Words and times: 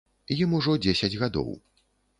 Ім 0.35 0.55
ужо 0.61 0.73
дзесяць 0.87 1.13
гадоў. 1.27 1.49